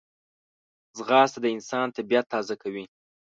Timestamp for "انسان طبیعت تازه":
1.55-2.55